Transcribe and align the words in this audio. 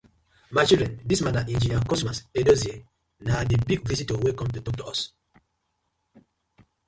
My 0.57 0.61
children, 0.69 0.93
dis 1.11 1.19
man 1.25 1.35
na 1.37 1.43
Engineer 1.57 1.83
Cosmas 1.91 2.19
Edosie, 2.43 2.77
na 3.27 3.35
di 3.49 3.57
big 3.71 3.81
visitor 3.91 4.17
wey 4.23 4.35
com 4.39 4.49
to 4.53 4.59
tok 4.65 4.77
to 4.79 4.85
us. 4.93 4.99